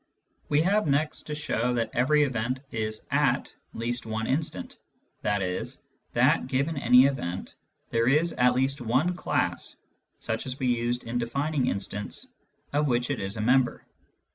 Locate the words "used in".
10.73-11.19